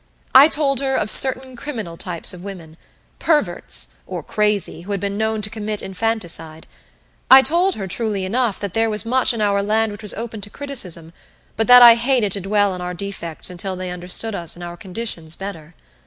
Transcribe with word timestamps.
I 0.33 0.47
told 0.47 0.79
her 0.79 0.95
of 0.95 1.11
certain 1.11 1.55
criminal 1.55 1.95
types 1.95 2.33
of 2.33 2.43
women 2.43 2.75
perverts, 3.19 3.97
or 4.07 4.23
crazy, 4.23 4.81
who 4.81 4.93
had 4.93 4.99
been 4.99 5.15
known 5.15 5.43
to 5.43 5.49
commit 5.51 5.83
infanticide. 5.83 6.65
I 7.29 7.43
told 7.43 7.75
her, 7.75 7.85
truly 7.85 8.25
enough, 8.25 8.59
that 8.61 8.73
there 8.73 8.89
was 8.89 9.05
much 9.05 9.31
in 9.31 9.41
our 9.41 9.61
land 9.61 9.91
which 9.91 10.01
was 10.01 10.15
open 10.15 10.41
to 10.41 10.49
criticism, 10.49 11.13
but 11.55 11.67
that 11.67 11.83
I 11.83 11.93
hated 11.93 12.31
to 12.31 12.41
dwell 12.41 12.71
on 12.71 12.81
our 12.81 12.95
defects 12.95 13.51
until 13.51 13.75
they 13.75 13.91
understood 13.91 14.33
us 14.33 14.55
and 14.55 14.63
our 14.63 14.75
conditions 14.75 15.35
better. 15.35 15.75